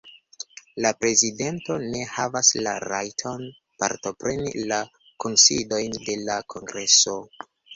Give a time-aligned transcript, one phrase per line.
[0.85, 3.45] La prezidento ne havas la rajton
[3.83, 4.81] partopreni la
[5.27, 7.17] kunsidojn de la kongreso.